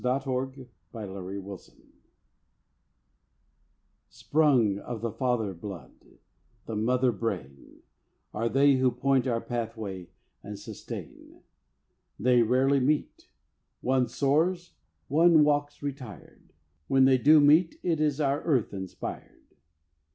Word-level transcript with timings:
FORESIGHT 0.03 0.67
AND 0.95 1.13
PATIENCE 1.21 1.75
SPRUNG 4.09 4.79
of 4.79 5.01
the 5.01 5.11
father 5.11 5.53
blood, 5.53 5.91
the 6.65 6.75
mother 6.75 7.11
brain, 7.11 7.83
Are 8.33 8.49
they 8.49 8.77
who 8.77 8.89
point 8.89 9.27
our 9.27 9.39
pathway 9.39 10.09
and 10.41 10.57
sustain. 10.57 11.41
They 12.19 12.41
rarely 12.41 12.79
meet; 12.79 13.29
one 13.81 14.07
soars, 14.07 14.73
one 15.07 15.43
walks 15.43 15.83
retired. 15.83 16.51
When 16.87 17.05
they 17.05 17.19
do 17.19 17.39
meet, 17.39 17.79
it 17.83 18.01
is 18.01 18.19
our 18.19 18.41
earth 18.41 18.73
inspired. 18.73 19.53